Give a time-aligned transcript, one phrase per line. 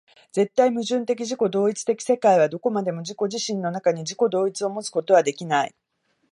[0.31, 5.75] 絶対矛盾的自己同一的世界はどこまでも自己自身の中に、自己同一をもつことはできない。